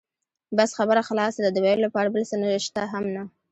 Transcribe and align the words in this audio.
بس 0.57 0.71
خبره 0.79 1.01
خلاصه 1.09 1.39
ده، 1.43 1.49
د 1.53 1.57
وېلو 1.63 1.83
لپاره 1.87 2.07
بل 2.13 2.23
څه 2.29 2.35
شته 2.65 2.81
هم 2.93 3.05
نه. 3.15 3.23